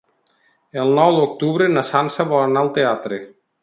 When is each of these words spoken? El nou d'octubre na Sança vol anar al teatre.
El 0.85 0.95
nou 1.01 1.13
d'octubre 1.19 1.69
na 1.77 1.87
Sança 1.93 2.29
vol 2.35 2.45
anar 2.51 2.67
al 2.69 2.77
teatre. 2.83 3.27